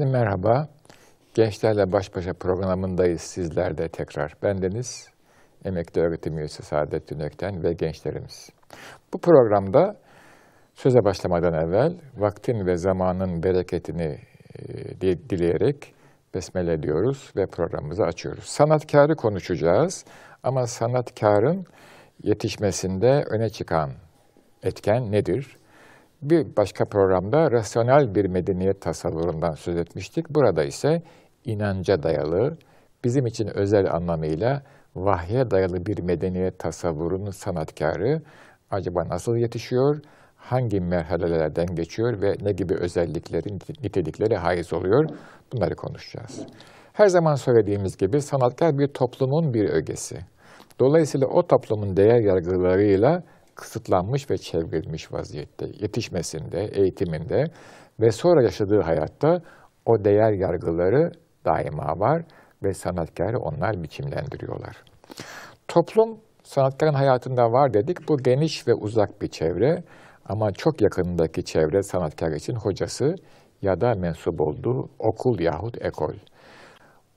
Efendim 0.00 0.20
merhaba. 0.20 0.68
Gençlerle 1.34 1.92
Baş 1.92 2.16
Başa 2.16 2.32
programındayız 2.32 3.20
sizlerde 3.20 3.88
tekrar. 3.88 4.32
Bendeniz 4.42 5.08
emekli 5.64 6.00
öğretim 6.00 6.38
üyesi 6.38 6.62
Saadettin 6.62 7.20
Ökten 7.20 7.62
ve 7.62 7.72
gençlerimiz. 7.72 8.50
Bu 9.14 9.18
programda 9.18 9.96
söze 10.74 11.04
başlamadan 11.04 11.54
evvel 11.54 11.96
vaktin 12.16 12.66
ve 12.66 12.76
zamanın 12.76 13.42
bereketini 13.42 14.18
e, 14.58 15.00
dileyerek 15.30 15.94
besmele 16.34 16.72
ediyoruz 16.72 17.32
ve 17.36 17.46
programımızı 17.46 18.02
açıyoruz. 18.02 18.44
Sanatkarı 18.44 19.14
konuşacağız 19.16 20.04
ama 20.42 20.66
sanatkarın 20.66 21.64
yetişmesinde 22.22 23.24
öne 23.30 23.48
çıkan 23.48 23.90
etken 24.62 25.12
nedir? 25.12 25.59
Bir 26.22 26.56
başka 26.56 26.84
programda 26.84 27.50
rasyonel 27.50 28.14
bir 28.14 28.24
medeniyet 28.24 28.80
tasavvurundan 28.80 29.54
söz 29.54 29.76
etmiştik. 29.76 30.30
Burada 30.30 30.64
ise 30.64 31.02
inanca 31.44 32.02
dayalı, 32.02 32.56
bizim 33.04 33.26
için 33.26 33.46
özel 33.46 33.94
anlamıyla 33.94 34.62
vahye 34.96 35.50
dayalı 35.50 35.86
bir 35.86 36.02
medeniyet 36.02 36.58
tasavvurunun 36.58 37.30
sanatkarı 37.30 38.22
acaba 38.70 39.08
nasıl 39.08 39.36
yetişiyor, 39.36 40.00
hangi 40.36 40.80
merhalelerden 40.80 41.66
geçiyor 41.74 42.22
ve 42.22 42.34
ne 42.42 42.52
gibi 42.52 42.74
özelliklerin, 42.74 43.58
nitelikleri 43.82 44.36
haiz 44.36 44.72
oluyor 44.72 45.08
bunları 45.52 45.76
konuşacağız. 45.76 46.40
Her 46.92 47.08
zaman 47.08 47.34
söylediğimiz 47.34 47.96
gibi 47.96 48.20
sanatkar 48.20 48.78
bir 48.78 48.88
toplumun 48.88 49.54
bir 49.54 49.68
ögesi. 49.68 50.18
Dolayısıyla 50.80 51.26
o 51.26 51.46
toplumun 51.46 51.96
değer 51.96 52.20
yargılarıyla 52.20 53.22
kısıtlanmış 53.60 54.30
ve 54.30 54.38
çevrilmiş 54.38 55.12
vaziyette. 55.12 55.66
Yetişmesinde, 55.66 56.64
eğitiminde 56.64 57.44
ve 58.00 58.10
sonra 58.10 58.42
yaşadığı 58.42 58.80
hayatta 58.80 59.38
o 59.86 60.04
değer 60.04 60.32
yargıları 60.32 61.12
daima 61.44 62.00
var 62.00 62.22
ve 62.62 62.74
sanatkarı 62.74 63.38
onlar 63.38 63.82
biçimlendiriyorlar. 63.82 64.76
Toplum 65.68 66.18
sanatkarın 66.42 66.94
hayatında 66.94 67.52
var 67.52 67.74
dedik. 67.74 68.08
Bu 68.08 68.16
geniş 68.16 68.68
ve 68.68 68.74
uzak 68.74 69.22
bir 69.22 69.28
çevre 69.28 69.82
ama 70.24 70.52
çok 70.52 70.80
yakınındaki 70.80 71.44
çevre 71.44 71.82
sanatkar 71.82 72.32
için 72.32 72.54
hocası 72.54 73.14
ya 73.62 73.80
da 73.80 73.94
mensup 73.94 74.40
olduğu 74.40 74.88
okul 74.98 75.40
yahut 75.40 75.84
ekol. 75.84 76.14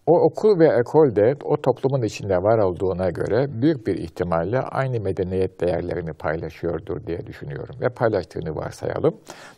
O 0.07 0.19
okul 0.19 0.59
ve 0.59 0.67
ekol 0.79 1.15
de 1.15 1.35
o 1.43 1.57
toplumun 1.57 2.01
içinde 2.01 2.37
var 2.37 2.57
olduğuna 2.57 3.09
göre 3.09 3.61
büyük 3.61 3.87
bir 3.87 3.97
ihtimalle 3.97 4.59
aynı 4.59 4.99
medeniyet 4.99 5.61
değerlerini 5.61 6.13
paylaşıyordur 6.13 7.05
diye 7.07 7.27
düşünüyorum 7.27 7.75
ve 7.81 7.89
paylaştığını 7.89 8.55
varsayalım. 8.55 9.13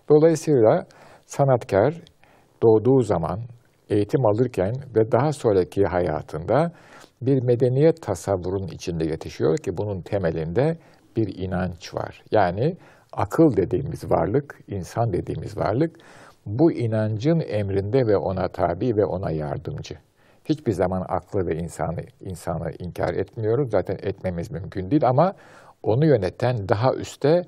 Dolayısıyla 0.09 0.85
sanatkar 1.25 2.01
doğduğu 2.63 3.01
zaman 3.01 3.39
eğitim 3.89 4.25
alırken 4.25 4.73
ve 4.95 5.11
daha 5.11 5.33
sonraki 5.33 5.85
hayatında 5.85 6.71
bir 7.21 7.43
medeniyet 7.43 8.01
tasavvurun 8.01 8.67
içinde 8.67 9.05
yetişiyor 9.05 9.57
ki 9.57 9.77
bunun 9.77 10.01
temelinde 10.01 10.77
bir 11.17 11.37
inanç 11.37 11.93
var. 11.93 12.23
Yani 12.31 12.77
akıl 13.13 13.57
dediğimiz 13.57 14.11
varlık, 14.11 14.59
insan 14.67 15.13
dediğimiz 15.13 15.57
varlık 15.57 15.95
bu 16.45 16.71
inancın 16.71 17.39
emrinde 17.39 18.07
ve 18.07 18.17
ona 18.17 18.47
tabi 18.47 18.97
ve 18.97 19.05
ona 19.05 19.31
yardımcı. 19.31 19.95
Hiçbir 20.45 20.71
zaman 20.71 21.05
aklı 21.09 21.47
ve 21.47 21.55
insanı, 21.55 22.01
insanı 22.21 22.71
inkar 22.79 23.13
etmiyoruz. 23.13 23.71
Zaten 23.71 23.97
etmemiz 24.01 24.51
mümkün 24.51 24.91
değil 24.91 25.07
ama 25.07 25.33
onu 25.83 26.05
yöneten 26.05 26.69
daha 26.69 26.93
üstte 26.93 27.41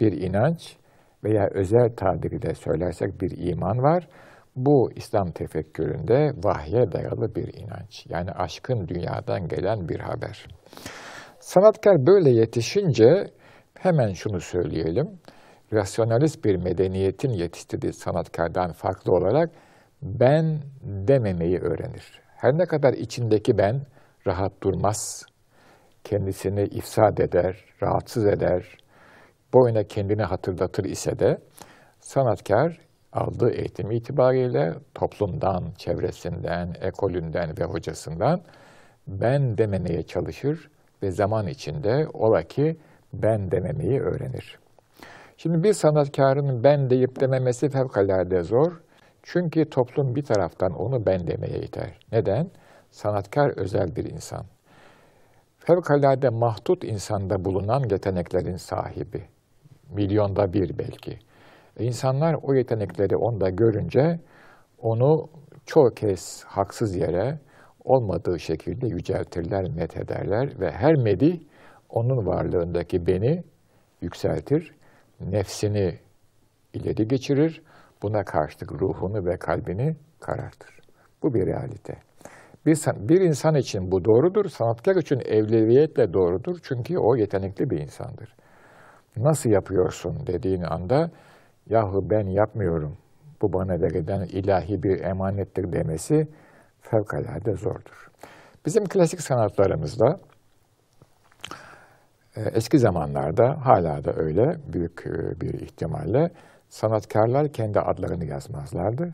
bir 0.00 0.12
inanç 0.12 0.76
veya 1.24 1.48
özel 1.48 1.90
tabiriyle 1.96 2.54
söylersek 2.54 3.20
bir 3.20 3.48
iman 3.50 3.82
var. 3.82 4.08
Bu 4.56 4.92
İslam 4.96 5.30
tefekküründe 5.30 6.32
vahye 6.44 6.92
dayalı 6.92 7.34
bir 7.34 7.54
inanç. 7.54 8.06
Yani 8.08 8.30
aşkın 8.30 8.88
dünyadan 8.88 9.48
gelen 9.48 9.88
bir 9.88 10.00
haber. 10.00 10.46
Sanatkar 11.40 12.06
böyle 12.06 12.30
yetişince 12.30 13.30
hemen 13.78 14.12
şunu 14.12 14.40
söyleyelim. 14.40 15.08
Rasyonalist 15.72 16.44
bir 16.44 16.56
medeniyetin 16.56 17.30
yetiştirdiği 17.30 17.92
sanatkardan 17.92 18.72
farklı 18.72 19.12
olarak 19.12 19.50
ben 20.02 20.58
dememeyi 20.82 21.58
öğrenir. 21.58 22.23
Her 22.44 22.58
ne 22.58 22.66
kadar 22.66 22.92
içindeki 22.92 23.58
ben 23.58 23.80
rahat 24.26 24.52
durmaz, 24.62 25.26
kendisini 26.04 26.62
ifsad 26.62 27.18
eder, 27.18 27.64
rahatsız 27.82 28.26
eder, 28.26 28.78
boyuna 29.52 29.82
kendini 29.84 30.22
hatırlatır 30.22 30.84
ise 30.84 31.18
de 31.18 31.38
sanatkar 32.00 32.80
aldığı 33.12 33.50
eğitim 33.50 33.90
itibariyle 33.90 34.74
toplumdan, 34.94 35.64
çevresinden, 35.78 36.74
ekolünden 36.80 37.58
ve 37.58 37.64
hocasından 37.64 38.40
ben 39.06 39.58
dememeye 39.58 40.02
çalışır 40.02 40.70
ve 41.02 41.10
zaman 41.10 41.46
içinde 41.46 42.08
ola 42.12 42.42
ki 42.42 42.76
ben 43.12 43.50
dememeyi 43.50 44.00
öğrenir. 44.00 44.58
Şimdi 45.36 45.62
bir 45.62 45.72
sanatkarın 45.72 46.64
ben 46.64 46.90
deyip 46.90 47.20
dememesi 47.20 47.68
fevkalade 47.68 48.42
zor. 48.42 48.83
Çünkü 49.26 49.64
toplum 49.70 50.14
bir 50.14 50.22
taraftan 50.22 50.72
onu 50.72 51.06
ben 51.06 51.26
demeye 51.26 51.58
iter. 51.60 51.98
Neden? 52.12 52.50
Sanatkar 52.90 53.58
özel 53.58 53.96
bir 53.96 54.04
insan. 54.04 54.46
Fevkalade 55.58 56.28
mahdut 56.28 56.84
insanda 56.84 57.44
bulunan 57.44 57.82
yeteneklerin 57.90 58.56
sahibi. 58.56 59.24
Milyonda 59.90 60.52
bir 60.52 60.78
belki. 60.78 61.18
E 61.76 61.84
insanlar 61.84 62.36
o 62.42 62.54
yetenekleri 62.54 63.16
onda 63.16 63.50
görünce 63.50 64.20
onu 64.78 65.28
çoğu 65.66 65.90
kez 65.90 66.44
haksız 66.44 66.96
yere 66.96 67.38
olmadığı 67.84 68.40
şekilde 68.40 68.86
yüceltirler, 68.86 69.70
methederler 69.70 70.60
ve 70.60 70.70
her 70.70 70.94
medi 70.94 71.40
onun 71.90 72.26
varlığındaki 72.26 73.06
beni 73.06 73.42
yükseltir, 74.00 74.74
nefsini 75.20 75.98
ileri 76.74 77.08
geçirir, 77.08 77.62
Buna 78.04 78.24
karşılık 78.24 78.72
ruhunu 78.72 79.26
ve 79.26 79.36
kalbini 79.36 79.96
karartır. 80.20 80.80
Bu 81.22 81.34
bir 81.34 81.46
realite. 81.46 81.94
Bir, 82.66 82.78
bir 83.08 83.20
insan 83.20 83.54
için 83.54 83.92
bu 83.92 84.04
doğrudur, 84.04 84.48
sanatkar 84.48 84.96
için 84.96 85.20
evliviyetle 85.20 86.12
doğrudur. 86.12 86.58
Çünkü 86.62 86.98
o 86.98 87.16
yetenekli 87.16 87.70
bir 87.70 87.78
insandır. 87.78 88.36
Nasıl 89.16 89.50
yapıyorsun 89.50 90.26
dediğin 90.26 90.62
anda, 90.62 91.10
yahu 91.66 92.10
ben 92.10 92.26
yapmıyorum, 92.26 92.96
bu 93.42 93.52
bana 93.52 93.82
verilen 93.82 94.22
ilahi 94.22 94.82
bir 94.82 95.00
emanettir 95.00 95.72
demesi 95.72 96.28
fevkalade 96.80 97.54
zordur. 97.54 98.10
Bizim 98.66 98.84
klasik 98.84 99.20
sanatlarımızda 99.20 100.20
e, 102.36 102.40
eski 102.40 102.78
zamanlarda 102.78 103.66
hala 103.66 104.04
da 104.04 104.12
öyle 104.16 104.56
büyük 104.72 105.06
e, 105.06 105.40
bir 105.40 105.54
ihtimalle 105.54 106.30
sanatkarlar 106.74 107.48
kendi 107.48 107.80
adlarını 107.80 108.24
yazmazlardı. 108.24 109.12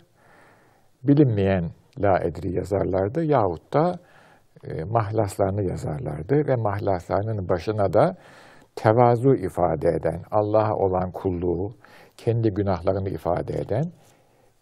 Bilinmeyen 1.02 1.70
la 1.98 2.18
edri 2.18 2.52
yazarlardı 2.52 3.24
yahut 3.24 3.72
da 3.72 3.98
e, 4.64 4.84
mahlaslarını 4.84 5.62
yazarlardı 5.62 6.46
ve 6.46 6.56
mahlaslarının 6.56 7.48
başına 7.48 7.92
da 7.92 8.16
tevazu 8.76 9.34
ifade 9.34 9.88
eden, 9.88 10.22
Allah'a 10.30 10.74
olan 10.74 11.10
kulluğu, 11.12 11.74
kendi 12.16 12.50
günahlarını 12.50 13.08
ifade 13.08 13.52
eden 13.60 13.84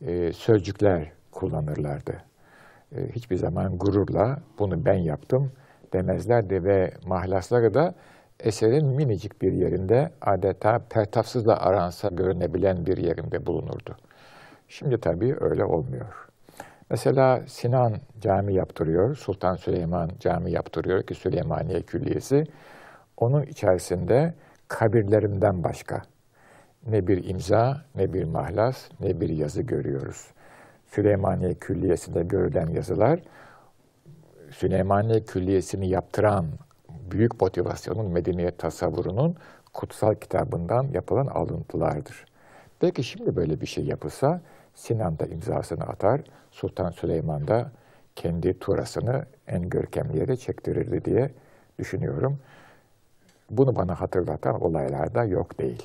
e, 0.01 0.33
sözcükler 0.33 1.13
kullanırlardı. 1.33 2.23
E, 2.93 3.09
hiçbir 3.09 3.37
zaman 3.37 3.79
gururla 3.79 4.39
bunu 4.59 4.85
ben 4.85 4.99
yaptım 4.99 5.53
demezlerdi 5.93 6.65
ve 6.65 6.91
mahlasları 7.07 7.75
da 7.75 7.95
eserin 8.41 8.87
minicik 8.87 9.43
bir 9.43 9.53
yerinde 9.53 10.11
adeta 10.21 10.79
pertafsızla 10.91 11.57
aransa 11.57 12.09
görünebilen 12.09 12.87
bir 12.87 12.97
yerinde 12.97 13.47
bulunurdu. 13.47 13.97
Şimdi 14.69 15.01
tabii 15.01 15.37
öyle 15.41 15.65
olmuyor. 15.65 16.29
Mesela 16.91 17.43
Sinan 17.47 17.97
cami 18.21 18.55
yaptırıyor, 18.55 19.17
Sultan 19.17 19.57
Süleyman 19.57 20.11
cami 20.21 20.51
yaptırıyor 20.53 21.03
ki 21.03 21.15
Süleymaniye 21.15 21.83
Külliyesi. 21.83 22.45
Onun 23.17 23.43
içerisinde 23.43 24.35
kabirlerinden 24.69 25.65
başka 25.65 26.03
ne 26.87 27.07
bir 27.07 27.29
imza, 27.29 27.85
ne 27.95 28.13
bir 28.13 28.25
mahlas, 28.25 28.89
ne 29.01 29.21
bir 29.21 29.29
yazı 29.29 29.63
görüyoruz. 29.63 30.31
Süleymaniye 30.87 31.55
Külliyesi'nde 31.55 32.23
görülen 32.23 32.67
yazılar, 32.67 33.21
Süleymaniye 34.51 35.21
Külliyesi'ni 35.21 35.89
yaptıran 35.89 36.47
büyük 37.11 37.41
motivasyonun 37.41 38.13
medeniyet 38.13 38.59
tasavvurunun 38.59 39.37
kutsal 39.75 40.15
kitabından 40.15 40.89
yapılan 40.93 41.27
alıntılardır. 41.27 42.25
Belki 42.83 43.05
şimdi 43.05 43.37
böyle 43.37 43.61
bir 43.61 43.67
şey 43.67 43.85
yapılsa 43.85 44.41
Sinan 44.75 45.19
da 45.19 45.27
imzasını 45.27 45.85
atar, 45.85 46.21
Sultan 46.51 46.91
Süleyman 46.91 47.49
da 47.49 47.71
kendi 48.17 48.59
turasını 48.59 49.25
en 49.47 49.69
görkemli 49.69 50.19
yere 50.19 50.37
çektirirdi 50.37 51.05
diye 51.05 51.31
düşünüyorum. 51.79 52.39
Bunu 53.51 53.77
bana 53.77 54.01
hatırlatan 54.01 54.61
olaylar 54.61 55.15
da 55.15 55.25
yok 55.25 55.59
değil. 55.59 55.83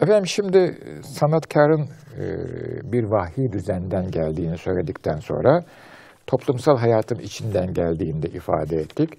Efendim 0.00 0.26
şimdi 0.26 0.78
sanatkarın 1.04 1.88
e, 2.18 2.24
bir 2.92 3.04
vahiy 3.04 3.52
düzenden 3.52 4.10
geldiğini 4.10 4.58
söyledikten 4.58 5.16
sonra 5.16 5.64
toplumsal 6.26 6.78
hayatın 6.78 7.18
içinden 7.18 7.74
geldiğini 7.74 8.22
de 8.22 8.28
ifade 8.28 8.76
ettik. 8.76 9.18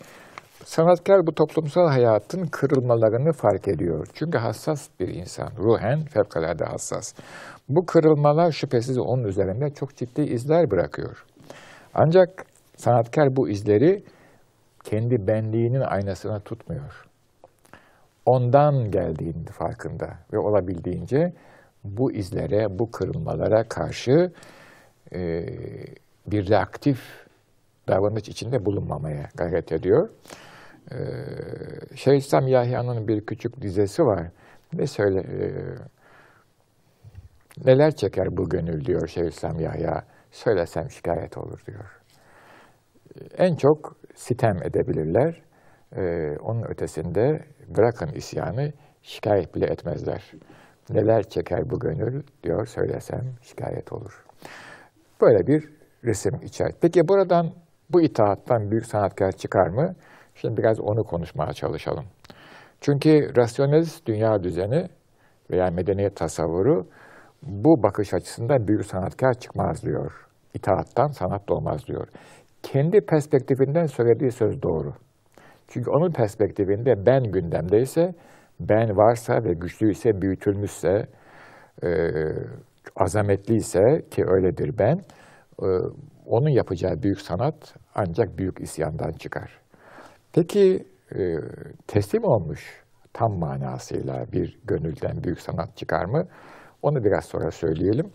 Sanatkar 0.65 1.27
bu 1.27 1.36
toplumsal 1.36 1.88
hayatın 1.88 2.45
kırılmalarını 2.45 3.33
fark 3.33 3.68
ediyor. 3.68 4.07
Çünkü 4.13 4.38
hassas 4.38 4.89
bir 5.00 5.07
insan, 5.07 5.50
ruhen 5.57 6.06
fevkalade 6.06 6.65
hassas. 6.65 7.13
Bu 7.69 7.86
kırılmalar 7.86 8.51
şüphesiz 8.51 8.98
onun 8.98 9.24
üzerinde 9.24 9.74
çok 9.74 9.95
ciddi 9.95 10.21
izler 10.21 10.71
bırakıyor. 10.71 11.25
Ancak 11.94 12.45
sanatkar 12.75 13.36
bu 13.36 13.50
izleri 13.50 14.04
kendi 14.83 15.27
benliğinin 15.27 15.81
aynasına 15.81 16.39
tutmuyor. 16.39 17.06
Ondan 18.25 18.92
geldiğini 18.92 19.45
farkında 19.45 20.07
ve 20.33 20.38
olabildiğince 20.38 21.33
bu 21.83 22.12
izlere, 22.12 22.80
bu 22.80 22.92
kırılmalara 22.92 23.63
karşı 23.63 24.31
e, 25.15 25.45
bir 26.27 26.50
reaktif 26.50 27.00
davranış 27.88 28.30
içinde 28.30 28.65
bulunmamaya 28.65 29.30
gayret 29.36 29.71
ediyor. 29.71 30.10
Ee, 30.91 30.97
Şeyhülislam 31.95 32.47
Yahya'nın 32.47 33.07
bir 33.07 33.25
küçük 33.25 33.62
dizesi 33.62 34.03
var. 34.03 34.27
Ne 34.74 34.88
söyle 34.88 35.19
e, 35.19 35.47
neler 37.65 37.95
çeker 37.95 38.38
bu 38.38 38.50
gönül 38.50 38.85
diyor 38.85 39.07
Şeyhülislam 39.07 39.59
Yahya. 39.59 40.03
Söylesem 40.31 40.89
şikayet 40.89 41.38
olur 41.38 41.63
diyor. 41.68 42.01
En 43.38 43.56
çok 43.56 43.95
sitem 44.15 44.63
edebilirler. 44.63 45.41
Ee, 45.95 46.38
onun 46.41 46.63
ötesinde 46.63 47.39
bırakın 47.77 48.09
isyanı 48.15 48.74
şikayet 49.01 49.56
bile 49.56 49.65
etmezler. 49.65 50.31
Neler 50.89 51.24
çeker 51.24 51.69
bu 51.69 51.79
gönül 51.79 52.24
diyor 52.44 52.65
söylesem 52.65 53.21
şikayet 53.41 53.94
olur. 53.94 54.25
Böyle 55.21 55.47
bir 55.47 55.69
resim 56.03 56.39
içer. 56.44 56.71
Peki 56.81 57.07
buradan 57.07 57.53
bu 57.89 58.01
itaattan 58.01 58.71
büyük 58.71 58.86
sanatkar 58.86 59.31
çıkar 59.31 59.68
mı? 59.68 59.95
Şimdi 60.35 60.57
biraz 60.57 60.80
onu 60.80 61.03
konuşmaya 61.03 61.53
çalışalım. 61.53 62.06
Çünkü 62.81 63.35
rasyonelist 63.38 64.07
dünya 64.07 64.44
düzeni 64.44 64.88
veya 65.51 65.71
medeniyet 65.71 66.15
tasavvuru 66.15 66.88
bu 67.44 67.83
bakış 67.83 68.13
açısından 68.13 68.68
büyük 68.68 68.85
sanatkar 68.85 69.33
çıkmaz 69.33 69.83
diyor. 69.83 70.12
İtaattan 70.53 71.07
sanat 71.07 71.47
doğmaz 71.50 71.88
diyor. 71.88 72.07
Kendi 72.63 73.01
perspektifinden 73.01 73.85
söylediği 73.85 74.31
söz 74.31 74.62
doğru. 74.62 74.94
Çünkü 75.68 75.89
onun 75.89 76.12
perspektifinde 76.12 77.06
ben 77.06 77.24
gündemdeyse, 77.24 78.13
ben 78.59 78.97
varsa 78.97 79.44
ve 79.44 79.53
güçlüyse, 79.53 80.21
büyütülmüşse, 80.21 81.07
e, 81.83 81.89
azametliyse 82.95 84.01
ki 84.12 84.24
öyledir 84.27 84.77
ben, 84.79 84.97
e, 85.63 85.68
onun 86.25 86.50
yapacağı 86.50 87.03
büyük 87.03 87.21
sanat 87.21 87.75
ancak 87.95 88.38
büyük 88.38 88.62
isyandan 88.62 89.12
çıkar. 89.12 89.62
Peki 90.33 90.85
e, 91.15 91.35
teslim 91.88 92.24
olmuş 92.24 92.83
tam 93.13 93.39
manasıyla 93.39 94.25
bir 94.31 94.59
gönülden 94.63 95.24
büyük 95.24 95.39
sanat 95.39 95.77
çıkar 95.77 96.06
mı? 96.06 96.27
Onu 96.81 97.03
biraz 97.03 97.25
sonra 97.25 97.51
söyleyelim. 97.51 98.12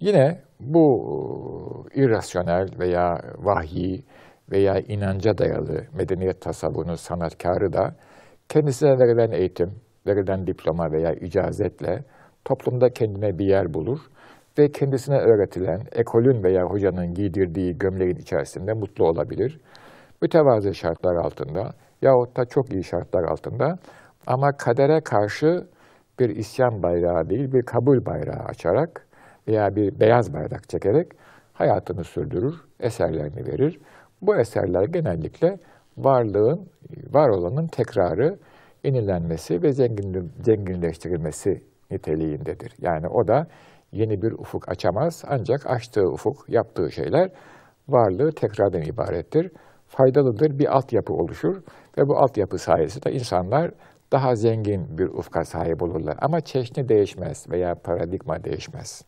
Yine 0.00 0.40
bu 0.60 1.86
e, 1.94 2.02
irrasyonel 2.02 2.68
veya 2.78 3.20
vahyi 3.38 4.04
veya 4.50 4.80
inanca 4.80 5.38
dayalı 5.38 5.84
medeniyet 5.94 6.40
tasavvurunun 6.40 6.94
sanatkarı 6.94 7.72
da 7.72 7.94
kendisine 8.48 8.98
verilen 8.98 9.30
eğitim, 9.30 9.72
verilen 10.06 10.46
diploma 10.46 10.92
veya 10.92 11.14
icazetle 11.14 12.04
toplumda 12.44 12.90
kendine 12.90 13.38
bir 13.38 13.46
yer 13.46 13.74
bulur 13.74 13.98
ve 14.58 14.72
kendisine 14.72 15.18
öğretilen 15.18 15.80
ekolün 15.92 16.42
veya 16.42 16.64
hocanın 16.64 17.14
giydirdiği 17.14 17.78
gömleğin 17.78 18.16
içerisinde 18.16 18.72
mutlu 18.72 19.04
olabilir 19.08 19.60
mütevazı 20.22 20.74
şartlar 20.74 21.14
altında 21.14 21.70
yahut 22.02 22.36
da 22.36 22.44
çok 22.44 22.72
iyi 22.72 22.84
şartlar 22.84 23.24
altında 23.24 23.78
ama 24.26 24.52
kadere 24.52 25.00
karşı 25.00 25.66
bir 26.18 26.28
isyan 26.28 26.82
bayrağı 26.82 27.30
değil, 27.30 27.52
bir 27.52 27.62
kabul 27.62 28.06
bayrağı 28.06 28.44
açarak 28.44 29.06
veya 29.48 29.76
bir 29.76 30.00
beyaz 30.00 30.34
bayrak 30.34 30.68
çekerek 30.68 31.12
hayatını 31.52 32.04
sürdürür, 32.04 32.54
eserlerini 32.80 33.46
verir. 33.46 33.80
Bu 34.22 34.36
eserler 34.36 34.84
genellikle 34.84 35.58
varlığın, 35.96 36.68
var 37.10 37.28
olanın 37.28 37.66
tekrarı, 37.66 38.38
yenilenmesi 38.84 39.62
ve 39.62 39.72
zengin, 39.72 40.32
zenginleştirilmesi 40.42 41.62
niteliğindedir. 41.90 42.74
Yani 42.80 43.08
o 43.08 43.28
da 43.28 43.46
yeni 43.92 44.22
bir 44.22 44.32
ufuk 44.32 44.68
açamaz 44.68 45.24
ancak 45.28 45.66
açtığı 45.66 46.08
ufuk, 46.08 46.48
yaptığı 46.48 46.92
şeyler 46.92 47.30
varlığı 47.88 48.32
tekrardan 48.32 48.82
ibarettir 48.82 49.50
faydalıdır, 49.88 50.58
bir 50.58 50.76
altyapı 50.76 51.12
oluşur 51.12 51.56
ve 51.98 52.08
bu 52.08 52.16
altyapı 52.16 52.58
sayesinde 52.58 53.12
insanlar 53.12 53.70
daha 54.12 54.34
zengin 54.34 54.98
bir 54.98 55.06
ufka 55.06 55.44
sahip 55.44 55.82
olurlar. 55.82 56.16
Ama 56.20 56.40
çeşni 56.40 56.88
değişmez 56.88 57.50
veya 57.50 57.74
paradigma 57.74 58.44
değişmez. 58.44 59.02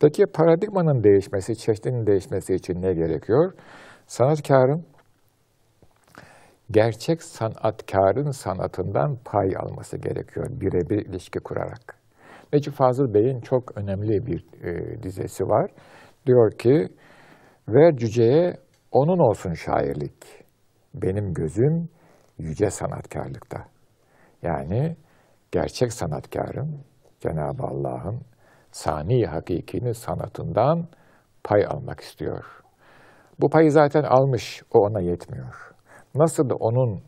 Peki 0.00 0.26
paradigmanın 0.26 1.04
değişmesi, 1.04 1.56
çeşninin 1.56 2.06
değişmesi 2.06 2.54
için 2.54 2.82
ne 2.82 2.94
gerekiyor? 2.94 3.52
Sanatkarın 4.06 4.84
gerçek 6.70 7.22
sanatkarın 7.22 8.30
sanatından 8.30 9.16
pay 9.24 9.56
alması 9.56 9.96
gerekiyor 9.98 10.46
birebir 10.50 11.06
ilişki 11.06 11.38
kurarak. 11.38 11.98
Necip 12.52 12.74
Fazıl 12.74 13.14
Bey'in 13.14 13.40
çok 13.40 13.78
önemli 13.78 14.26
bir 14.26 14.44
e, 14.64 15.02
dizesi 15.02 15.44
var. 15.44 15.70
Diyor 16.26 16.52
ki, 16.52 16.88
ver 17.68 17.96
cüceye 17.96 18.56
onun 18.92 19.18
olsun 19.18 19.52
şairlik. 19.52 20.44
Benim 20.94 21.32
gözüm 21.32 21.88
yüce 22.38 22.70
sanatkarlıkta. 22.70 23.64
Yani 24.42 24.96
gerçek 25.52 25.92
sanatkarın 25.92 26.80
Cenab-ı 27.20 27.62
Allah'ın 27.62 28.20
sani 28.70 29.26
hakikini 29.26 29.94
sanatından 29.94 30.88
pay 31.44 31.66
almak 31.66 32.00
istiyor. 32.00 32.44
Bu 33.40 33.50
payı 33.50 33.72
zaten 33.72 34.02
almış, 34.02 34.62
o 34.74 34.78
ona 34.78 35.00
yetmiyor. 35.00 35.74
Nasıl 36.14 36.50
da 36.50 36.54
onun 36.54 37.02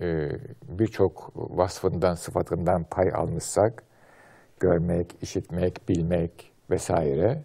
e, 0.00 0.30
birçok 0.62 1.32
vasfından, 1.34 2.14
sıfatından 2.14 2.84
pay 2.90 3.08
almışsak, 3.14 3.82
görmek, 4.60 5.22
işitmek, 5.22 5.88
bilmek 5.88 6.52
vesaire, 6.70 7.44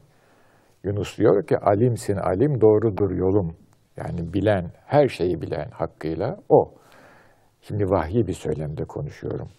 Yunus 0.84 1.18
diyor 1.18 1.48
ki 1.48 1.58
alimsin 1.58 2.16
alim 2.16 2.62
doğrudur 2.62 3.12
yolum 3.12 3.56
yani 4.00 4.34
bilen, 4.34 4.72
her 4.86 5.08
şeyi 5.08 5.42
bilen 5.42 5.70
hakkıyla 5.72 6.38
o. 6.50 6.74
Şimdi 7.62 7.84
vahyi 7.84 8.28
bir 8.28 8.34
söylemde 8.34 8.86
konuşuyorum. 8.86 9.50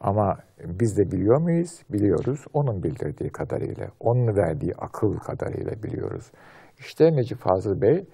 Ama 0.00 0.38
biz 0.64 0.98
de 0.98 1.10
biliyor 1.12 1.40
muyuz? 1.40 1.82
Biliyoruz. 1.90 2.44
Onun 2.52 2.82
bildirdiği 2.82 3.30
kadarıyla, 3.30 3.88
onun 4.00 4.36
verdiği 4.36 4.72
akıl 4.78 5.18
kadarıyla 5.18 5.82
biliyoruz. 5.82 6.30
İşte 6.78 7.12
Necip 7.12 7.38
Fazıl 7.38 7.80
Bey 7.80 8.04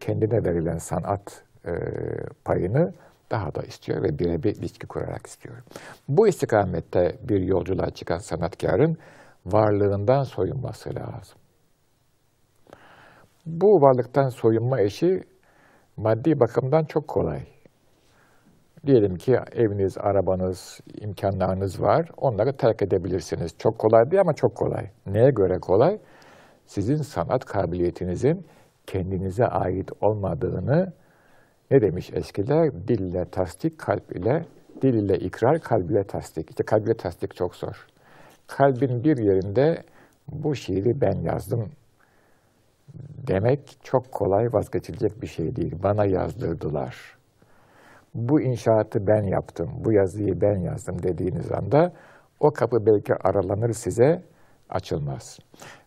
kendine 0.00 0.44
verilen 0.44 0.78
sanat 0.78 1.42
e, 1.66 1.72
payını 2.44 2.92
daha 3.30 3.54
da 3.54 3.62
istiyor 3.62 4.02
ve 4.02 4.18
birebir 4.18 4.56
ilişki 4.56 4.86
kurarak 4.86 5.26
istiyor. 5.26 5.56
Bu 6.08 6.28
istikamette 6.28 7.16
bir 7.28 7.40
yolculuğa 7.40 7.90
çıkan 7.90 8.18
sanatkarın 8.18 8.96
varlığından 9.46 10.22
soyunması 10.22 10.94
lazım. 10.94 11.38
Bu 13.52 13.82
varlıktan 13.82 14.28
soyunma 14.28 14.80
eşi 14.80 15.24
maddi 15.96 16.40
bakımdan 16.40 16.84
çok 16.84 17.08
kolay. 17.08 17.40
Diyelim 18.86 19.16
ki 19.16 19.38
eviniz, 19.52 19.98
arabanız, 19.98 20.80
imkanlarınız 21.00 21.82
var. 21.82 22.10
Onları 22.16 22.56
terk 22.56 22.82
edebilirsiniz. 22.82 23.54
Çok 23.58 23.78
kolay 23.78 24.10
değil 24.10 24.20
ama 24.20 24.32
çok 24.32 24.54
kolay. 24.54 24.90
Neye 25.06 25.30
göre 25.30 25.58
kolay? 25.58 25.98
Sizin 26.66 26.96
sanat 26.96 27.44
kabiliyetinizin 27.44 28.46
kendinize 28.86 29.46
ait 29.46 29.90
olmadığını 30.00 30.92
ne 31.70 31.80
demiş 31.80 32.10
eskiler? 32.12 32.88
Dil 32.88 33.00
ile 33.00 33.30
tasdik, 33.30 33.78
kalp 33.78 34.16
ile, 34.16 34.44
dil 34.82 34.94
ile 34.94 35.18
ikrar, 35.18 35.60
kalb 35.60 35.90
ile 35.90 36.04
tasdik. 36.04 36.50
İşte 36.50 36.64
kalb 36.64 36.86
ile 36.86 36.96
tasdik 36.96 37.36
çok 37.36 37.56
zor. 37.56 37.86
Kalbin 38.46 39.04
bir 39.04 39.18
yerinde 39.18 39.82
bu 40.28 40.54
şiiri 40.54 41.00
ben 41.00 41.20
yazdım 41.20 41.70
demek 43.28 43.78
çok 43.82 44.12
kolay 44.12 44.46
vazgeçilecek 44.52 45.22
bir 45.22 45.26
şey 45.26 45.56
değil. 45.56 45.74
Bana 45.82 46.04
yazdırdılar. 46.04 47.18
Bu 48.14 48.40
inşaatı 48.40 49.06
ben 49.06 49.22
yaptım, 49.22 49.70
bu 49.84 49.92
yazıyı 49.92 50.40
ben 50.40 50.60
yazdım 50.60 51.02
dediğiniz 51.02 51.52
anda 51.52 51.92
o 52.40 52.50
kapı 52.50 52.86
belki 52.86 53.14
aralanır 53.14 53.72
size, 53.72 54.22
açılmaz. 54.70 55.38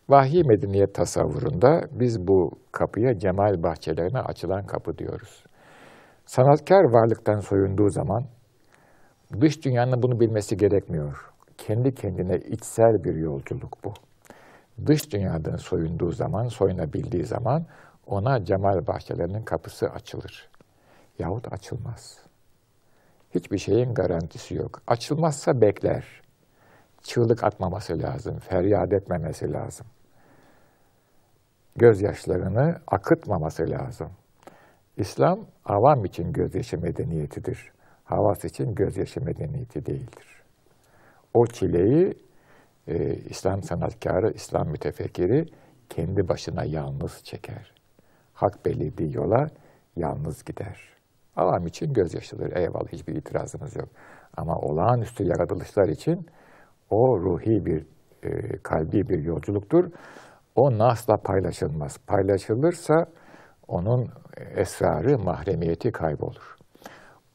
Vahiy 0.08 0.42
medeniyet 0.42 0.94
tasavvurunda 0.94 1.80
biz 1.90 2.28
bu 2.28 2.50
kapıya 2.72 3.18
cemal 3.18 3.62
bahçelerine 3.62 4.18
açılan 4.18 4.66
kapı 4.66 4.98
diyoruz. 4.98 5.44
Sanatkar 6.26 6.84
varlıktan 6.92 7.40
soyunduğu 7.40 7.88
zaman 7.88 8.24
dış 9.40 9.64
dünyanın 9.64 10.02
bunu 10.02 10.20
bilmesi 10.20 10.56
gerekmiyor. 10.56 11.30
kendi 11.58 11.94
kendine 11.94 12.36
içsel 12.36 13.04
bir 13.04 13.14
yolculuk 13.14 13.84
bu. 13.84 13.92
Dış 14.86 15.12
dünyadan 15.12 15.56
soyunduğu 15.56 16.12
zaman, 16.12 16.48
soyunabildiği 16.48 17.24
zaman 17.24 17.66
ona 18.06 18.44
cemal 18.44 18.86
bahçelerinin 18.86 19.42
kapısı 19.42 19.86
açılır. 19.90 20.50
Yahut 21.18 21.52
açılmaz. 21.52 22.18
Hiçbir 23.34 23.58
şeyin 23.58 23.94
garantisi 23.94 24.54
yok. 24.54 24.82
Açılmazsa 24.86 25.60
bekler. 25.60 26.22
Çığlık 27.02 27.44
atmaması 27.44 27.98
lazım, 27.98 28.38
feryat 28.38 28.92
etmemesi 28.92 29.52
lazım. 29.52 29.86
Gözyaşlarını 31.76 32.80
akıtmaması 32.86 33.70
lazım. 33.70 34.10
İslam 34.96 35.38
avam 35.64 36.04
için 36.04 36.32
gözyaşı 36.32 36.78
medeniyetidir. 36.78 37.72
Havas 38.04 38.44
için 38.44 38.74
gözyaşı 38.74 39.20
medeniyeti 39.20 39.86
değildir. 39.86 40.42
O 41.34 41.46
çileyi 41.46 42.14
e, 42.88 43.14
İslam 43.14 43.62
sanatkarı, 43.62 44.32
İslam 44.34 44.68
mütefekkiri 44.68 45.46
kendi 45.90 46.28
başına 46.28 46.64
yalnız 46.64 47.24
çeker. 47.24 47.72
Hak 48.34 48.66
belirlediği 48.66 49.16
yola 49.16 49.46
yalnız 49.96 50.44
gider. 50.44 50.94
Avam 51.36 51.66
için 51.66 51.92
gözyaşıdır. 51.92 52.56
Eyvallah 52.56 52.92
hiçbir 52.92 53.14
itirazımız 53.16 53.76
yok. 53.76 53.88
Ama 54.36 54.56
olağanüstü 54.56 55.24
yaratılışlar 55.24 55.88
için 55.88 56.26
o 56.90 57.20
ruhi 57.20 57.66
bir, 57.66 57.86
e, 58.22 58.58
kalbi 58.62 59.08
bir 59.08 59.24
yolculuktur. 59.24 59.90
O 60.56 60.78
nasla 60.78 61.16
paylaşılmaz. 61.16 61.98
Paylaşılırsa 62.06 63.06
onun 63.68 64.08
esrarı, 64.56 65.18
mahremiyeti 65.18 65.92
kaybolur. 65.92 66.53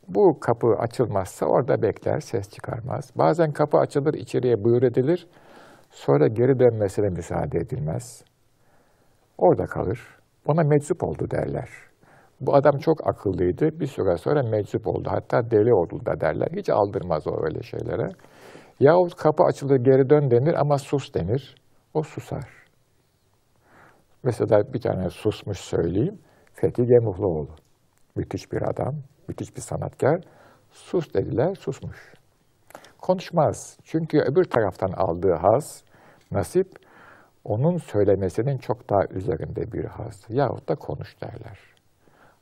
Bu 0.09 0.39
kapı 0.39 0.67
açılmazsa 0.67 1.45
orada 1.45 1.81
bekler, 1.81 2.19
ses 2.19 2.49
çıkarmaz. 2.49 3.11
Bazen 3.15 3.51
kapı 3.51 3.77
açılır, 3.77 4.13
içeriye 4.13 4.63
buyur 4.63 4.83
edilir. 4.83 5.27
Sonra 5.89 6.27
geri 6.27 6.59
dönmesine 6.59 7.09
müsaade 7.09 7.57
edilmez. 7.57 8.23
Orada 9.37 9.65
kalır. 9.65 9.99
Ona 10.45 10.63
meczup 10.63 11.03
oldu 11.03 11.31
derler. 11.31 11.69
Bu 12.41 12.55
adam 12.55 12.77
çok 12.77 13.07
akıllıydı. 13.07 13.79
Bir 13.79 13.87
süre 13.87 14.17
sonra 14.17 14.43
meczup 14.43 14.87
oldu. 14.87 15.09
Hatta 15.11 15.51
deli 15.51 15.73
oldu 15.73 16.05
da 16.05 16.21
derler. 16.21 16.47
Hiç 16.55 16.69
aldırmaz 16.69 17.27
o 17.27 17.45
öyle 17.45 17.63
şeylere. 17.63 18.09
Yahut 18.79 19.15
kapı 19.15 19.43
açılır 19.43 19.75
geri 19.75 20.09
dön 20.09 20.31
denir 20.31 20.53
ama 20.53 20.77
sus 20.77 21.13
denir. 21.13 21.55
O 21.93 22.03
susar. 22.03 22.49
Mesela 24.23 24.73
bir 24.73 24.81
tane 24.81 25.09
susmuş 25.09 25.59
söyleyeyim. 25.59 26.19
Fethi 26.53 26.85
Gemuhluoğlu. 26.85 27.55
Müthiş 28.15 28.51
bir 28.51 28.61
adam, 28.69 28.95
müthiş 29.29 29.55
bir 29.55 29.61
sanatkar. 29.61 30.21
Sus 30.71 31.13
dediler, 31.13 31.55
susmuş. 31.55 32.13
Konuşmaz. 33.01 33.77
Çünkü 33.83 34.17
öbür 34.19 34.43
taraftan 34.43 34.91
aldığı 34.91 35.33
haz, 35.33 35.83
nasip, 36.31 36.67
onun 37.43 37.77
söylemesinin 37.77 38.57
çok 38.57 38.89
daha 38.89 39.05
üzerinde 39.09 39.71
bir 39.71 39.85
haz. 39.85 40.25
Yahut 40.29 40.69
da 40.69 40.75
konuş 40.75 41.21
derler. 41.21 41.59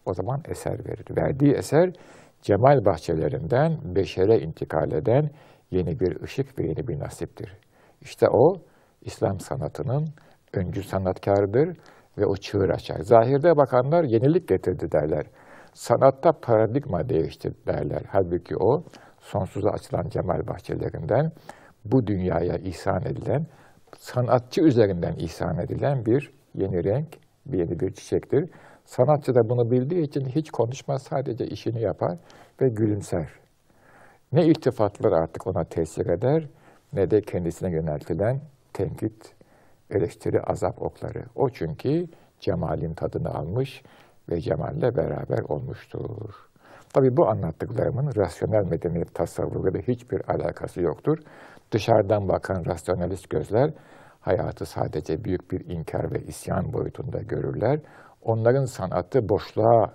O 0.05 0.13
zaman 0.13 0.41
eser 0.47 0.79
verir. 0.85 1.05
Verdiği 1.17 1.53
eser 1.53 1.93
cemal 2.41 2.85
bahçelerinden 2.85 3.95
beşere 3.95 4.39
intikal 4.39 4.91
eden 4.91 5.29
yeni 5.71 5.99
bir 5.99 6.21
ışık 6.21 6.59
ve 6.59 6.67
yeni 6.67 6.87
bir 6.87 6.99
nasiptir. 6.99 7.57
İşte 8.01 8.27
o 8.29 8.53
İslam 9.01 9.39
sanatının 9.39 10.05
öncü 10.53 10.83
sanatkarıdır 10.83 11.77
ve 12.17 12.25
o 12.25 12.35
çığır 12.35 12.69
açar. 12.69 12.99
Zahirde 12.99 13.57
bakanlar 13.57 14.03
yenilik 14.03 14.47
getirdi 14.47 14.91
derler. 14.91 15.25
Sanatta 15.77 16.31
paradigma 16.31 17.09
değişti 17.09 17.51
derler. 17.67 18.01
Halbuki 18.07 18.57
o 18.57 18.83
sonsuza 19.21 19.69
açılan 19.69 20.09
cemal 20.09 20.47
bahçelerinden 20.47 21.31
bu 21.85 22.07
dünyaya 22.07 22.57
ihsan 22.57 23.01
edilen, 23.01 23.45
sanatçı 23.97 24.61
üzerinden 24.61 25.15
ihsan 25.15 25.57
edilen 25.57 26.05
bir 26.05 26.31
yeni 26.55 26.83
renk, 26.83 27.07
bir 27.45 27.57
yeni 27.59 27.79
bir 27.79 27.93
çiçektir. 27.93 28.49
Sanatçı 28.85 29.35
da 29.35 29.49
bunu 29.49 29.71
bildiği 29.71 30.01
için 30.01 30.25
hiç 30.25 30.51
konuşmaz, 30.51 31.01
sadece 31.03 31.47
işini 31.47 31.81
yapar 31.81 32.17
ve 32.61 32.69
gülümser. 32.69 33.27
Ne 34.31 34.45
iltifatlar 34.45 35.11
artık 35.11 35.47
ona 35.47 35.63
tesir 35.63 36.05
eder, 36.05 36.47
ne 36.93 37.11
de 37.11 37.21
kendisine 37.21 37.71
yöneltilen 37.71 38.39
tenkit, 38.73 39.35
eleştiri, 39.89 40.41
azap 40.41 40.81
okları. 40.81 41.23
O 41.35 41.49
çünkü 41.49 42.07
cemalin 42.39 42.93
tadını 42.93 43.33
almış 43.33 43.83
ve 44.29 44.41
cemalle 44.41 44.95
beraber 44.95 45.39
olmuştur. 45.39 46.47
Tabi 46.93 47.17
bu 47.17 47.29
anlattıklarımın 47.29 48.15
rasyonel 48.15 48.63
medeniyet 48.63 49.13
tasavvuruyla 49.15 49.79
hiçbir 49.79 50.29
alakası 50.29 50.81
yoktur. 50.81 51.17
Dışarıdan 51.71 52.29
bakan 52.29 52.65
rasyonalist 52.65 53.29
gözler 53.29 53.71
hayatı 54.21 54.65
sadece 54.65 55.23
büyük 55.23 55.51
bir 55.51 55.65
inkar 55.65 56.11
ve 56.11 56.19
isyan 56.19 56.73
boyutunda 56.73 57.21
görürler. 57.21 57.79
Onların 58.21 58.65
sanatı 58.65 59.29
boşluğa 59.29 59.93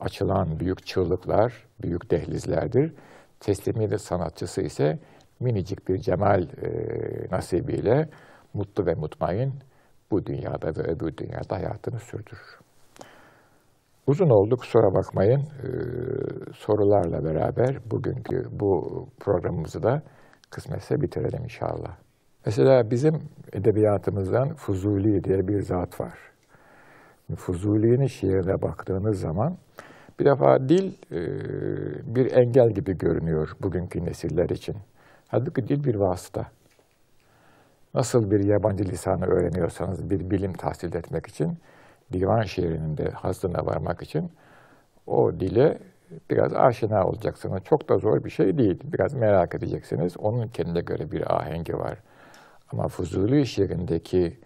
açılan 0.00 0.60
büyük 0.60 0.86
çığlıklar, 0.86 1.66
büyük 1.82 2.10
dehlizlerdir. 2.10 2.94
Teslimiyet 3.40 4.00
sanatçısı 4.00 4.62
ise 4.62 4.98
minicik 5.40 5.88
bir 5.88 5.98
cemal 5.98 6.42
e, 6.42 6.68
nasibiyle 7.30 8.08
mutlu 8.54 8.86
ve 8.86 8.94
mutmain 8.94 9.52
bu 10.10 10.26
dünyada 10.26 10.66
ve 10.66 10.82
öbür 10.82 11.16
dünyada 11.16 11.56
hayatını 11.56 11.98
sürdürür. 11.98 12.65
Uzun 14.06 14.30
olduk, 14.30 14.60
kusura 14.60 14.94
bakmayın. 14.94 15.40
Ee, 15.40 15.68
sorularla 16.54 17.24
beraber 17.24 17.78
bugünkü 17.90 18.42
bu 18.60 19.06
programımızı 19.20 19.82
da 19.82 20.02
kısmetse 20.50 21.00
bitirelim 21.00 21.44
inşallah. 21.44 21.96
Mesela 22.46 22.90
bizim 22.90 23.14
edebiyatımızdan 23.52 24.54
Fuzuli 24.54 25.24
diye 25.24 25.48
bir 25.48 25.62
zat 25.62 26.00
var. 26.00 26.18
Fuzuli'nin 27.36 28.06
şiirine 28.06 28.62
baktığınız 28.62 29.20
zaman 29.20 29.56
bir 30.20 30.24
defa 30.24 30.68
dil 30.68 30.92
e, 31.12 31.20
bir 32.14 32.32
engel 32.32 32.70
gibi 32.70 32.98
görünüyor 32.98 33.48
bugünkü 33.62 34.04
nesiller 34.04 34.48
için. 34.48 34.76
Halbuki 35.28 35.68
dil 35.68 35.84
bir 35.84 35.94
vasıta. 35.94 36.46
Nasıl 37.94 38.30
bir 38.30 38.44
yabancı 38.44 38.84
lisanı 38.84 39.26
öğreniyorsanız 39.26 40.10
bir 40.10 40.30
bilim 40.30 40.52
tahsil 40.52 40.94
etmek 40.94 41.26
için, 41.26 41.58
divan 42.12 42.42
şiirinin 42.42 42.96
de 42.96 43.10
hazdına 43.10 43.66
varmak 43.66 44.02
için 44.02 44.30
o 45.06 45.40
dile 45.40 45.78
biraz 46.30 46.54
aşina 46.54 47.06
olacaksınız. 47.06 47.64
Çok 47.64 47.88
da 47.88 47.98
zor 47.98 48.24
bir 48.24 48.30
şey 48.30 48.58
değil. 48.58 48.80
Biraz 48.84 49.14
merak 49.14 49.54
edeceksiniz. 49.54 50.16
Onun 50.16 50.48
kendine 50.48 50.80
göre 50.80 51.12
bir 51.12 51.36
ahengi 51.36 51.78
var. 51.78 51.98
Ama 52.72 52.88
Fuzuli 52.88 53.46
şiirindeki 53.46 54.38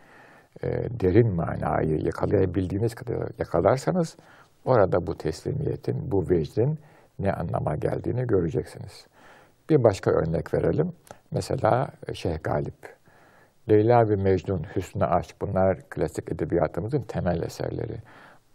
e, 0.62 0.68
derin 1.00 1.28
manayı 1.28 2.00
yakalayabildiğiniz 2.00 2.94
kadar 2.94 3.28
yakalarsanız 3.38 4.16
orada 4.64 5.06
bu 5.06 5.18
teslimiyetin, 5.18 6.12
bu 6.12 6.30
vecdin 6.30 6.78
ne 7.18 7.32
anlama 7.32 7.76
geldiğini 7.76 8.26
göreceksiniz. 8.26 9.06
Bir 9.70 9.84
başka 9.84 10.10
örnek 10.10 10.54
verelim. 10.54 10.92
Mesela 11.30 11.88
Şeyh 12.14 12.38
Galip. 12.42 12.99
Leyla 13.70 14.08
ve 14.08 14.16
Mecnun, 14.16 14.66
Hüsnü 14.76 15.04
Aşk 15.04 15.36
bunlar 15.40 15.78
klasik 15.88 16.32
edebiyatımızın 16.32 17.02
temel 17.02 17.42
eserleri. 17.42 17.96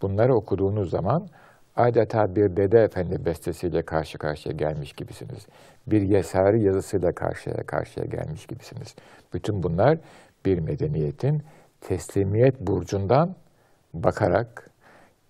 Bunları 0.02 0.34
okuduğunuz 0.34 0.90
zaman 0.90 1.28
adeta 1.76 2.36
bir 2.36 2.56
Dede 2.56 2.82
Efendi 2.82 3.24
bestesiyle 3.24 3.82
karşı 3.82 4.18
karşıya 4.18 4.54
gelmiş 4.54 4.92
gibisiniz. 4.92 5.46
Bir 5.86 6.02
Yesari 6.02 6.62
yazısıyla 6.62 7.12
karşıya 7.12 7.56
karşıya 7.56 8.06
gelmiş 8.06 8.46
gibisiniz. 8.46 8.94
Bütün 9.34 9.62
bunlar 9.62 9.98
bir 10.46 10.58
medeniyetin 10.58 11.42
teslimiyet 11.80 12.60
burcundan 12.60 13.34
bakarak 13.94 14.70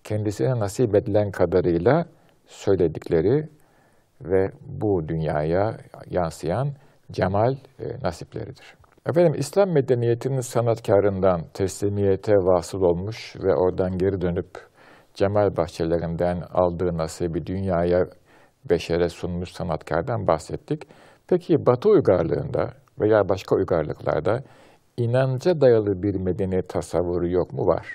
kendisine 0.03 0.59
nasip 0.59 0.95
edilen 0.95 1.31
kadarıyla 1.31 2.05
söyledikleri 2.47 3.49
ve 4.21 4.51
bu 4.65 5.07
dünyaya 5.07 5.77
yansıyan 6.09 6.69
cemal 7.11 7.55
e, 7.79 7.85
nasipleridir. 8.03 8.76
Efendim 9.07 9.33
İslam 9.37 9.69
medeniyetinin 9.69 10.41
sanatkarından 10.41 11.41
teslimiyete 11.53 12.33
vasıl 12.33 12.81
olmuş 12.81 13.35
ve 13.43 13.55
oradan 13.55 13.97
geri 13.97 14.21
dönüp 14.21 14.49
cemal 15.13 15.57
bahçelerinden 15.57 16.41
aldığı 16.53 16.97
nasibi 16.97 17.45
dünyaya 17.45 18.05
beşere 18.69 19.09
sunmuş 19.09 19.51
sanatkardan 19.51 20.27
bahsettik. 20.27 20.83
Peki 21.27 21.65
Batı 21.65 21.89
uygarlığında 21.89 22.73
veya 22.99 23.29
başka 23.29 23.55
uygarlıklarda 23.55 24.43
inanca 24.97 25.61
dayalı 25.61 26.03
bir 26.03 26.15
medeniyet 26.15 26.69
tasavvuru 26.69 27.27
yok 27.27 27.53
mu? 27.53 27.67
Var. 27.67 27.87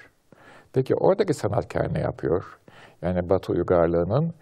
Peki 0.73 0.95
oradaki 0.95 1.35
sanatkar 1.35 1.95
ne 1.95 2.01
yapıyor? 2.01 2.59
Yani 3.03 3.31
Batı 3.31 3.53
uygarlığının 3.53 4.35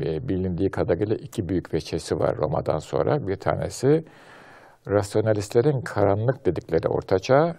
e, 0.00 0.28
bilindiği 0.28 0.70
kadarıyla 0.70 1.16
iki 1.16 1.48
büyük 1.48 1.74
veçesi 1.74 2.18
var 2.18 2.36
Roma'dan 2.36 2.78
sonra. 2.78 3.26
Bir 3.26 3.36
tanesi 3.36 4.04
rasyonalistlerin 4.88 5.80
karanlık 5.80 6.46
dedikleri 6.46 6.88
ortaçağ, 6.88 7.56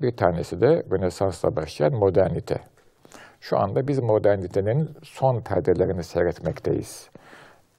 bir 0.00 0.16
tanesi 0.16 0.60
de 0.60 0.82
Rönesans'la 0.90 1.56
başlayan 1.56 1.92
modernite. 1.92 2.58
Şu 3.40 3.58
anda 3.58 3.88
biz 3.88 3.98
modernitenin 3.98 4.90
son 5.02 5.40
perdelerini 5.40 6.04
seyretmekteyiz. 6.04 7.10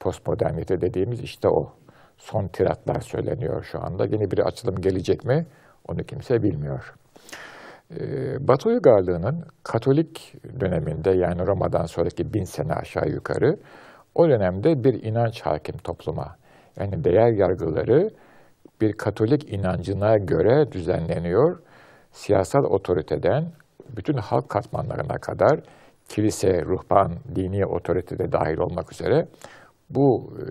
Postmodernite 0.00 0.80
dediğimiz 0.80 1.20
işte 1.20 1.48
o. 1.48 1.72
son 2.18 2.48
tiratlar 2.48 3.00
söyleniyor 3.00 3.64
şu 3.64 3.84
anda. 3.84 4.06
Yeni 4.06 4.30
bir 4.30 4.38
açılım 4.38 4.80
gelecek 4.80 5.24
mi? 5.24 5.46
Onu 5.88 6.04
kimse 6.04 6.42
bilmiyor. 6.42 6.94
Ee, 7.90 8.48
Batı 8.48 8.68
uygarlığının 8.68 9.44
Katolik 9.62 10.34
döneminde 10.60 11.10
yani 11.10 11.46
Roma'dan 11.46 11.86
sonraki 11.86 12.34
bin 12.34 12.44
sene 12.44 12.72
aşağı 12.72 13.08
yukarı 13.08 13.56
o 14.14 14.28
dönemde 14.28 14.84
bir 14.84 15.02
inanç 15.02 15.40
hakim 15.42 15.78
topluma. 15.78 16.36
Yani 16.76 17.04
değer 17.04 17.32
yargıları 17.32 18.10
bir 18.84 18.92
Katolik 18.92 19.52
inancına 19.52 20.16
göre 20.18 20.72
düzenleniyor. 20.72 21.58
Siyasal 22.12 22.64
otoriteden 22.64 23.44
bütün 23.96 24.16
halk 24.16 24.48
katmanlarına 24.48 25.18
kadar 25.18 25.60
kilise, 26.08 26.64
ruhban, 26.64 27.12
dini 27.34 27.66
otoritede 27.66 28.32
dahil 28.32 28.58
olmak 28.58 28.92
üzere 28.92 29.28
bu 29.90 30.32
e, 30.38 30.44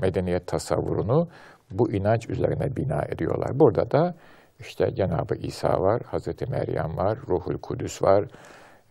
medeniyet 0.00 0.46
tasavvurunu 0.46 1.28
bu 1.70 1.92
inanç 1.92 2.30
üzerine 2.30 2.76
bina 2.76 3.02
ediyorlar. 3.04 3.50
Burada 3.60 3.90
da 3.90 4.14
işte 4.60 4.94
Cenab-ı 4.94 5.34
İsa 5.34 5.80
var, 5.80 6.02
Hazreti 6.06 6.46
Meryem 6.50 6.96
var, 6.96 7.18
Ruhul 7.28 7.58
Kudüs 7.58 8.02
var, 8.02 8.24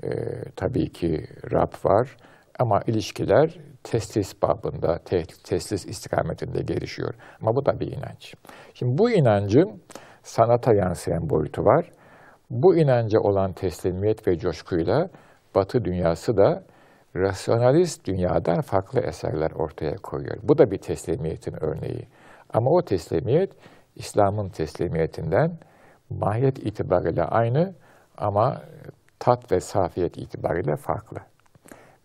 e, 0.03 0.09
tabii 0.55 0.91
ki 0.91 1.27
Rab 1.51 1.85
var. 1.85 2.17
Ama 2.59 2.81
ilişkiler 2.87 3.59
teslis 3.91 4.41
babında, 4.41 4.97
te, 4.97 5.23
istikametinde 5.71 6.61
gelişiyor. 6.61 7.13
Ama 7.41 7.55
bu 7.55 7.65
da 7.65 7.79
bir 7.79 7.91
inanç. 7.91 8.33
Şimdi 8.73 8.97
bu 8.97 9.11
inancın 9.11 9.81
sanata 10.23 10.73
yansıyan 10.73 11.29
boyutu 11.29 11.65
var. 11.65 11.91
Bu 12.49 12.75
inanca 12.75 13.19
olan 13.19 13.53
teslimiyet 13.53 14.27
ve 14.27 14.37
coşkuyla 14.37 15.09
Batı 15.55 15.85
dünyası 15.85 16.37
da 16.37 16.63
rasyonalist 17.15 18.07
dünyadan 18.07 18.61
farklı 18.61 18.99
eserler 18.99 19.51
ortaya 19.51 19.95
koyuyor. 19.95 20.37
Bu 20.43 20.57
da 20.57 20.71
bir 20.71 20.77
teslimiyetin 20.77 21.63
örneği. 21.63 22.07
Ama 22.53 22.71
o 22.71 22.81
teslimiyet 22.81 23.51
İslam'ın 23.95 24.49
teslimiyetinden 24.49 25.57
mahiyet 26.09 26.65
itibariyle 26.65 27.23
aynı 27.23 27.73
ama 28.17 28.61
tat 29.19 29.51
ve 29.51 29.59
safiyet 29.59 30.17
itibariyle 30.17 30.75
farklı. 30.75 31.17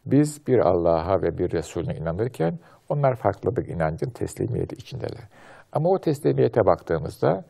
Biz 0.06 0.46
bir 0.46 0.58
Allah'a 0.58 1.22
ve 1.22 1.38
bir 1.38 1.52
Resulüne 1.52 1.94
inanırken 1.96 2.58
onlar 2.88 3.16
farklı 3.16 3.56
bir 3.56 3.66
inancın 3.68 4.10
teslimiyeti 4.10 4.74
içindeler. 4.74 5.28
Ama 5.72 5.88
o 5.88 5.98
teslimiyete 5.98 6.66
baktığımızda 6.66 7.44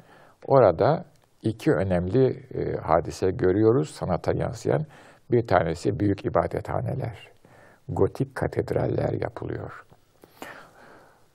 orada 0.47 1.05
iki 1.43 1.73
önemli 1.73 2.27
e, 2.55 2.77
hadise 2.77 3.31
görüyoruz 3.31 3.91
sanata 3.91 4.33
yansıyan. 4.33 4.87
Bir 5.31 5.47
tanesi 5.47 6.01
büyük 6.01 6.25
ibadethaneler, 6.25 7.29
gotik 7.89 8.35
katedraller 8.35 9.13
yapılıyor. 9.13 9.85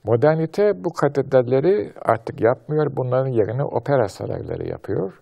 Modernite 0.04 0.84
bu 0.84 0.92
katedralleri 0.92 1.92
artık 2.02 2.40
yapmıyor. 2.40 2.96
Bunların 2.96 3.30
yerine 3.30 3.64
opera 3.64 4.08
sarayları 4.08 4.68
yapıyor. 4.68 5.20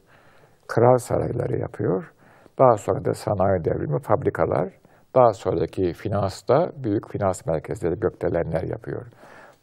Kral 0.67 0.99
sarayları 0.99 1.59
yapıyor. 1.59 2.13
Daha 2.59 2.77
sonra 2.77 3.05
da 3.05 3.15
sanayi 3.15 3.65
devrimi, 3.65 3.99
fabrikalar. 3.99 4.69
Daha 5.17 5.33
sonraki 5.33 5.93
finansta 5.93 6.71
büyük 6.85 7.13
finans 7.13 7.47
merkezleri 7.47 8.01
gökdelenler 8.01 8.63
yapıyor. 8.63 9.07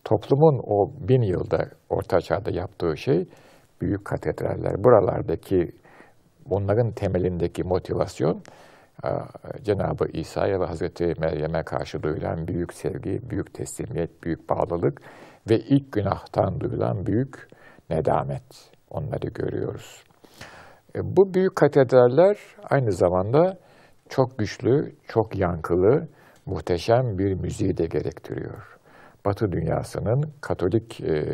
Toplumun 0.03 0.61
o 0.63 0.91
bin 1.07 1.21
yılda 1.21 1.65
orta 1.89 2.21
çağda 2.21 2.51
yaptığı 2.51 2.97
şey 2.97 3.25
büyük 3.81 4.05
katedraller. 4.05 4.83
Buralardaki 4.83 5.71
bunların 6.45 6.91
temelindeki 6.91 7.63
motivasyon 7.63 8.41
Cenab-ı 9.61 10.05
İsa'ya 10.13 10.59
ve 10.59 10.65
Hazreti 10.65 11.13
Meryem'e 11.19 11.63
karşı 11.63 12.03
duyulan 12.03 12.47
büyük 12.47 12.73
sevgi, 12.73 13.29
büyük 13.29 13.53
teslimiyet, 13.53 14.23
büyük 14.23 14.49
bağlılık 14.49 15.01
ve 15.49 15.59
ilk 15.59 15.91
günahtan 15.91 16.59
duyulan 16.59 17.05
büyük 17.05 17.47
nedamet. 17.89 18.71
Onları 18.89 19.27
görüyoruz. 19.27 20.03
E, 20.95 20.99
bu 21.03 21.33
büyük 21.33 21.55
katedraller 21.55 22.37
aynı 22.69 22.91
zamanda 22.91 23.57
çok 24.15 24.39
güçlü, 24.39 24.95
çok 25.07 25.35
yankılı, 25.39 26.07
muhteşem 26.45 27.17
bir 27.17 27.33
müziği 27.33 27.77
de 27.77 27.85
gerektiriyor. 27.85 28.77
Batı 29.25 29.51
dünyasının 29.51 30.33
Katolik 30.41 31.01
e, 31.01 31.25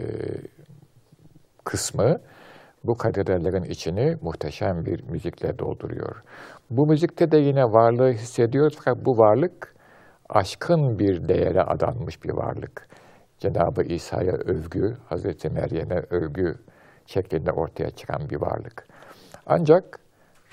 kısmı 1.63 2.17
bu 2.83 2.97
katedrallerin 2.97 3.63
içini 3.63 4.15
muhteşem 4.21 4.85
bir 4.85 5.03
müzikle 5.03 5.59
dolduruyor. 5.59 6.23
Bu 6.69 6.87
müzikte 6.87 7.31
de 7.31 7.37
yine 7.37 7.63
varlığı 7.63 8.11
hissediyoruz 8.11 8.77
fakat 8.77 9.05
bu 9.05 9.17
varlık 9.17 9.75
aşkın 10.29 10.99
bir 10.99 11.27
değere 11.27 11.61
adanmış 11.61 12.23
bir 12.23 12.29
varlık. 12.29 12.87
Cenab-ı 13.39 13.83
İsa'ya 13.83 14.33
övgü, 14.33 14.97
Hazreti 15.09 15.49
Meryem'e 15.49 15.99
övgü 16.09 16.55
şeklinde 17.05 17.51
ortaya 17.51 17.89
çıkan 17.89 18.29
bir 18.29 18.41
varlık. 18.41 18.87
Ancak 19.45 19.99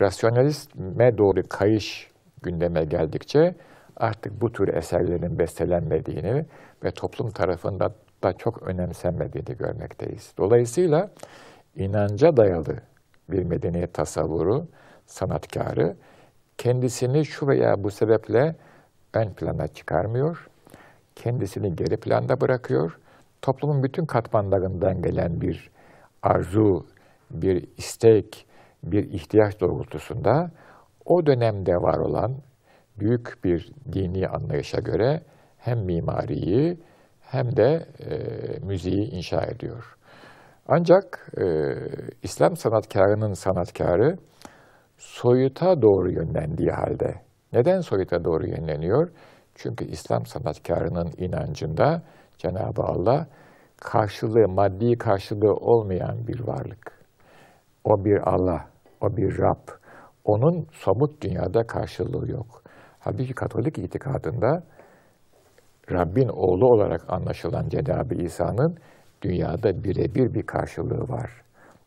rasyonalizme 0.01 1.19
doğru 1.19 1.43
kayış 1.49 2.16
gündeme 2.47 2.85
geldikçe 2.85 3.55
artık 3.97 4.41
bu 4.41 4.53
tür 4.53 4.69
eserlerin 4.69 5.39
bestelenmediğini 5.39 6.45
ve 6.85 6.91
toplum 6.91 7.31
tarafından 7.31 7.93
da 8.23 8.33
çok 8.33 8.63
önemsenmediğini 8.63 9.59
görmekteyiz. 9.59 10.33
Dolayısıyla 10.39 11.11
inanca 11.77 12.37
dayalı 12.37 12.77
bir 13.29 13.43
medeniyet 13.43 13.95
tasavvuru, 13.95 14.67
sanatkarı 15.07 15.97
kendisini 16.59 17.25
şu 17.25 17.47
veya 17.47 17.85
bu 17.85 17.91
sebeple 17.91 18.57
ön 19.15 19.33
plana 19.33 19.69
çıkarmıyor, 19.69 20.49
kendisini 21.17 21.77
geri 21.77 21.97
planda 21.97 22.41
bırakıyor, 22.41 22.99
toplumun 23.43 23.83
bütün 23.83 24.07
katmanlarından 24.07 25.03
gelen 25.03 25.41
bir 25.41 25.71
arzu, 26.23 26.87
bir 27.31 27.65
istek, 27.77 28.47
bir 28.83 29.11
ihtiyaç 29.13 29.61
doğrultusunda 29.61 30.51
o 31.07 31.27
dönemde 31.27 31.73
var 31.73 31.99
olan 31.99 32.37
büyük 32.99 33.45
bir 33.45 33.73
dini 33.93 34.29
anlayışa 34.29 34.81
göre 34.81 35.21
hem 35.59 35.79
mimariyi 35.85 36.79
hem 37.21 37.57
de 37.57 37.87
e, 38.01 38.17
müziği 38.67 39.11
inşa 39.11 39.43
ediyor. 39.43 39.97
Ancak 40.69 41.33
e, 41.39 41.45
İslam 42.23 42.57
sanatkarının 42.57 43.33
sanatkarı 43.33 44.17
soyuta 44.99 45.83
doğru 45.83 46.11
yönlendiği 46.13 46.71
halde. 46.71 47.15
Neden 47.53 47.81
soyuta 47.81 48.25
doğru 48.25 48.47
yönleniyor? 48.47 49.11
Çünkü 49.55 49.85
İslam 49.85 50.27
sanatkarının 50.27 51.13
inancında 51.19 52.03
Cenab-ı 52.39 52.83
Allah 52.83 53.27
karşılığı, 53.81 54.49
maddi 54.49 54.99
karşılığı 54.99 55.55
olmayan 55.55 56.27
bir 56.27 56.41
varlık. 56.41 56.93
O 57.85 58.05
bir 58.05 58.35
Allah, 58.35 58.65
o 59.01 59.17
bir 59.17 59.39
Rab. 59.39 59.86
Onun 60.27 60.67
somut 60.73 61.23
dünyada 61.23 61.67
karşılığı 61.67 62.31
yok. 62.31 62.63
Halbuki 62.99 63.35
Katolik 63.35 63.79
itikadında 63.79 64.63
Rabbin 65.91 66.29
oğlu 66.29 66.67
olarak 66.67 67.01
anlaşılan 67.09 67.69
Cenab-ı 67.69 68.15
İsa'nın 68.15 68.77
dünyada 69.23 69.85
birebir 69.85 70.35
bir 70.35 70.43
karşılığı 70.43 71.09
var. 71.09 71.31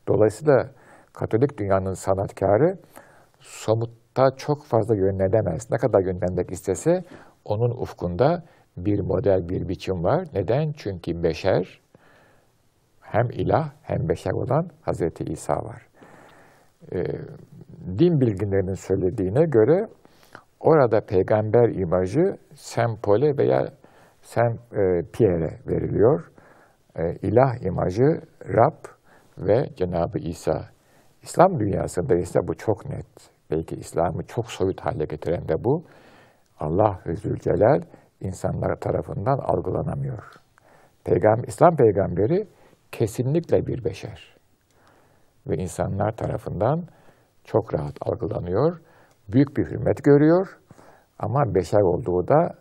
Dolayısıyla 0.07 0.69
Katolik 1.13 1.57
dünyanın 1.57 1.93
sanatkarı 1.93 2.77
somutta 3.39 4.35
çok 4.37 4.65
fazla 4.65 4.95
yönlenemez. 4.95 5.71
Ne 5.71 5.77
kadar 5.77 5.99
yönlenmek 5.99 6.51
istese 6.51 7.03
onun 7.45 7.71
ufkunda 7.71 8.43
bir 8.77 8.99
model, 8.99 9.49
bir 9.49 9.69
biçim 9.69 10.03
var. 10.03 10.27
Neden? 10.33 10.71
Çünkü 10.77 11.23
beşer 11.23 11.81
hem 13.01 13.29
ilah 13.29 13.69
hem 13.81 14.09
beşer 14.09 14.31
olan 14.31 14.69
Hazreti 14.81 15.23
İsa 15.23 15.53
var. 15.53 15.87
Ee, 16.93 17.03
din 17.99 18.21
bilginlerinin 18.21 18.73
söylediğine 18.73 19.45
göre 19.45 19.87
orada 20.59 21.01
peygamber 21.01 21.69
imajı 21.69 22.37
Sempole 22.55 23.37
veya 23.37 23.67
e, 24.37 25.01
Pierre 25.13 25.59
veriliyor. 25.67 26.31
E, 26.95 27.15
ilah 27.15 27.65
imajı 27.65 28.21
Rab 28.47 28.85
ve 29.37 29.69
Cenab-ı 29.75 30.19
İsa. 30.19 30.65
İslam 31.21 31.59
dünyasında 31.59 32.15
ise 32.15 32.39
bu 32.47 32.55
çok 32.55 32.89
net. 32.89 33.31
Belki 33.51 33.75
İslam'ı 33.75 34.23
çok 34.23 34.51
soyut 34.51 34.81
hale 34.81 35.05
getiren 35.05 35.47
de 35.47 35.63
bu. 35.63 35.83
Allah 36.59 36.99
Zülcelal 37.05 37.81
insanlar 38.21 38.75
tarafından 38.75 39.37
algılanamıyor. 39.37 40.23
Peygam 41.03 41.43
İslam 41.47 41.75
peygamberi 41.75 42.47
kesinlikle 42.91 43.67
bir 43.67 43.83
beşer. 43.83 44.35
Ve 45.47 45.57
insanlar 45.57 46.11
tarafından 46.11 46.83
çok 47.51 47.73
rahat 47.73 47.97
algılanıyor. 48.01 48.79
Büyük 49.33 49.57
bir 49.57 49.65
hürmet 49.65 50.03
görüyor. 50.03 50.47
Ama 51.19 51.55
beşer 51.55 51.81
olduğu 51.81 52.27
da 52.27 52.55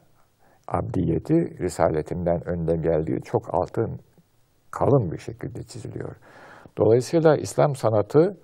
abdiyeti 0.69 1.59
risaletinden 1.61 2.49
önde 2.49 2.77
geldiği 2.77 3.21
çok 3.23 3.55
altın, 3.55 4.01
kalın 4.71 5.13
bir 5.13 5.19
şekilde 5.19 5.63
çiziliyor. 5.63 6.17
Dolayısıyla 6.79 7.37
İslam 7.37 7.75
sanatı 7.75 8.37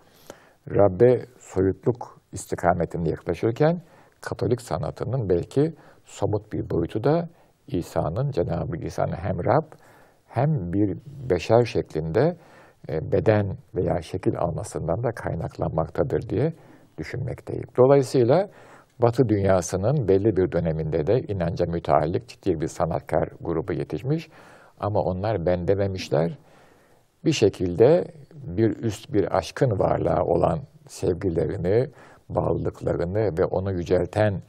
Rabbe 0.71 1.25
soyutluk 1.39 2.21
istikametinde 2.33 3.11
yaklaşırken 3.11 3.83
Katolik 4.21 4.61
sanatının 4.61 5.29
belki 5.29 5.75
somut 6.05 6.53
bir 6.53 6.71
boyutu 6.71 7.05
da 7.05 7.29
İsa'nın, 7.67 8.31
Cenab-ı 8.31 8.77
İsa'nın 8.77 9.17
hem 9.17 9.45
Rab 9.45 9.73
hem 10.27 10.73
bir 10.73 10.99
beşer 11.31 11.65
şeklinde 11.65 12.37
beden 12.89 13.57
veya 13.75 14.03
şekil 14.03 14.39
almasından 14.39 15.03
da 15.03 15.13
kaynaklanmaktadır 15.13 16.29
diye 16.29 16.53
düşünmekteyim. 16.99 17.67
Dolayısıyla 17.77 18.49
Batı 18.99 19.29
dünyasının 19.29 20.09
belli 20.09 20.37
bir 20.37 20.53
döneminde 20.53 21.07
de 21.07 21.21
inanca 21.21 21.67
müteallik 21.67 22.29
ciddi 22.29 22.61
bir 22.61 22.67
sanatkar 22.67 23.29
grubu 23.41 23.73
yetişmiş 23.73 24.29
ama 24.81 25.01
onlar 25.01 25.47
ben 25.47 25.69
dememişler. 25.69 26.39
Bir 27.25 27.33
şekilde 27.33 28.05
bir 28.35 28.77
üst 28.77 29.13
bir 29.13 29.37
aşkın 29.37 29.79
varlığı 29.79 30.25
olan 30.25 30.61
sevgilerini, 30.87 31.91
bağlılıklarını 32.29 33.39
ve 33.39 33.45
onu 33.45 33.73
yücelten 33.73 34.43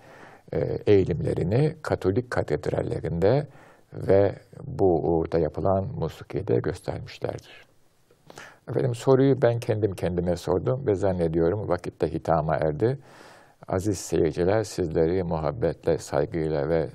e, 0.53 0.57
eğilimlerini 0.87 1.75
Katolik 1.81 2.31
katedrallerinde 2.31 3.47
ve 3.93 4.35
bu 4.67 5.25
da 5.31 5.39
yapılan 5.39 5.85
musikide 5.99 6.59
göstermişlerdir. 6.59 7.64
Efendim 8.69 8.95
soruyu 8.95 9.41
ben 9.41 9.59
kendim 9.59 9.95
kendime 9.95 10.37
sordum 10.37 10.87
ve 10.87 10.95
zannediyorum 10.95 11.69
vakitte 11.69 12.13
hitama 12.13 12.55
erdi. 12.55 12.99
Aziz 13.67 13.97
seyirciler 13.97 14.63
sizleri 14.63 15.23
muhabbetle, 15.23 15.97
saygıyla 15.97 16.69
ve 16.69 16.89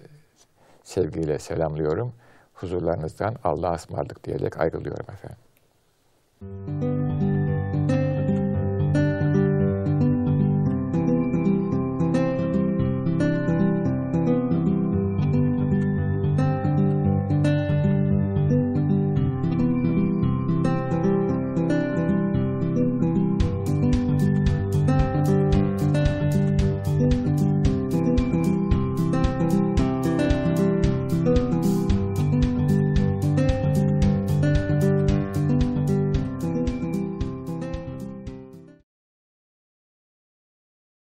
sevgiyle 0.82 1.38
selamlıyorum. 1.38 2.12
Huzurlarınızdan 2.54 3.36
Allah'a 3.44 3.74
ısmarladık 3.74 4.24
diyerek 4.24 4.60
ayrılıyorum 4.60 5.06
efendim. 5.12 7.09